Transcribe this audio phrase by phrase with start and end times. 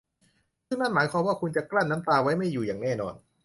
[0.67, 3.13] ซึ่งนั่นหมายความว่าคุณจะกลั้นน้ำตาไว้ไม่อยู่อย่างแน่นอน